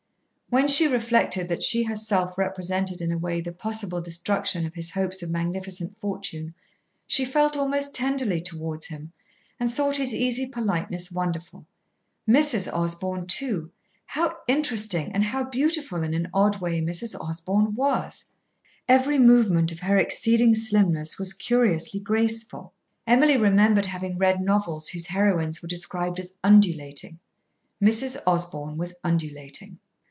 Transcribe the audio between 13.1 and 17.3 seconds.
too! How interesting and how beautiful in an odd way Mrs.